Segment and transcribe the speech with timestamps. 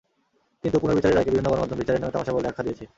[0.61, 2.85] কিন্তু পুনর্বিচারের রায়কে বিভিন্ন গণমাধ্যম বিচারের নামে তামাশা বলে আখ্যা দিয়েছে।